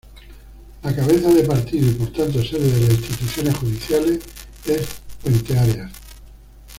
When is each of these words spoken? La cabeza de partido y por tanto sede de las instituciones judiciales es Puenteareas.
La 0.81 0.95
cabeza 0.95 1.31
de 1.31 1.43
partido 1.43 1.87
y 1.87 1.93
por 1.93 2.11
tanto 2.11 2.43
sede 2.43 2.71
de 2.71 2.79
las 2.87 2.97
instituciones 2.97 3.55
judiciales 3.55 4.19
es 4.65 4.83
Puenteareas. 5.21 5.91